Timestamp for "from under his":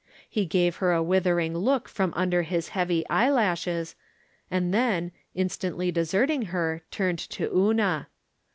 1.87-2.69